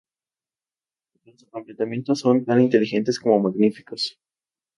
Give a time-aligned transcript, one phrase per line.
[1.25, 4.17] Los acoplamientos son tan inteligente como magníficos".